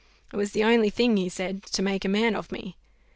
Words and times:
It 0.33 0.35
was 0.35 0.51
the 0.53 0.63
only 0.63 0.89
thing, 0.89 1.15
he 1.17 1.29
said, 1.29 1.61
to 1.67 1.83
make 1.83 2.03
a 2.03 2.09
man 2.09 2.35
of 2.35 2.51
me. 2.51 2.75